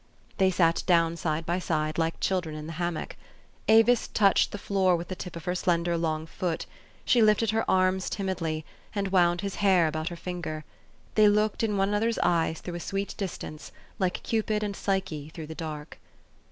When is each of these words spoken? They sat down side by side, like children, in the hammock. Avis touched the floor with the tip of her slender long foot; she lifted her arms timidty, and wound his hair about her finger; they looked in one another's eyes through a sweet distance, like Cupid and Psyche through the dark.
They 0.39 0.49
sat 0.49 0.81
down 0.87 1.15
side 1.15 1.45
by 1.45 1.59
side, 1.59 1.99
like 1.99 2.19
children, 2.19 2.55
in 2.55 2.65
the 2.65 2.73
hammock. 2.81 3.15
Avis 3.67 4.07
touched 4.07 4.51
the 4.51 4.57
floor 4.57 4.95
with 4.95 5.09
the 5.09 5.15
tip 5.15 5.35
of 5.35 5.45
her 5.45 5.53
slender 5.53 5.95
long 5.95 6.25
foot; 6.25 6.65
she 7.05 7.21
lifted 7.21 7.51
her 7.51 7.69
arms 7.69 8.09
timidty, 8.09 8.65
and 8.95 9.09
wound 9.09 9.41
his 9.41 9.57
hair 9.61 9.85
about 9.87 10.09
her 10.09 10.15
finger; 10.15 10.65
they 11.13 11.27
looked 11.27 11.61
in 11.61 11.77
one 11.77 11.89
another's 11.89 12.17
eyes 12.23 12.61
through 12.61 12.73
a 12.73 12.79
sweet 12.79 13.13
distance, 13.15 13.71
like 13.99 14.23
Cupid 14.23 14.63
and 14.63 14.75
Psyche 14.75 15.29
through 15.35 15.45
the 15.45 15.53
dark. 15.53 15.99